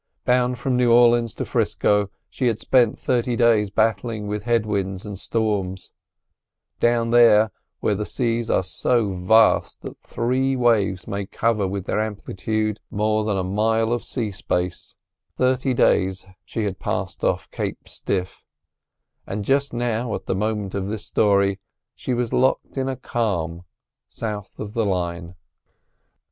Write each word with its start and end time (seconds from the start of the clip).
Bound 0.25 0.57
from 0.57 0.77
New 0.77 0.91
Orleans 0.91 1.35
to 1.35 1.45
'Frisco 1.45 2.09
she 2.27 2.47
had 2.47 2.57
spent 2.59 2.97
thirty 2.97 3.35
days 3.35 3.69
battling 3.69 4.25
with 4.25 4.45
head 4.45 4.65
winds 4.65 5.05
and 5.05 5.15
storms—down 5.19 5.91
there, 7.11 7.51
where 7.81 7.93
the 7.93 8.07
seas 8.07 8.49
are 8.49 8.63
so 8.63 9.13
vast 9.13 9.83
that 9.83 9.99
three 10.01 10.55
waves 10.55 11.07
may 11.07 11.27
cover 11.27 11.67
with 11.67 11.85
their 11.85 11.99
amplitude 11.99 12.79
more 12.89 13.23
than 13.23 13.37
a 13.37 13.43
mile 13.43 13.93
of 13.93 14.03
sea 14.03 14.31
space; 14.31 14.95
thirty 15.37 15.71
days 15.71 16.25
she 16.43 16.63
had 16.63 16.79
passed 16.79 17.23
off 17.23 17.51
Cape 17.51 17.87
Stiff, 17.87 18.43
and 19.27 19.45
just 19.45 19.71
now, 19.71 20.15
at 20.15 20.25
the 20.25 20.33
moment 20.33 20.73
of 20.73 20.87
this 20.87 21.05
story, 21.05 21.59
she 21.93 22.15
was 22.15 22.33
locked 22.33 22.75
in 22.75 22.89
a 22.89 22.95
calm 22.95 23.65
south 24.09 24.57
of 24.57 24.73
the 24.73 24.83
line. 24.83 25.35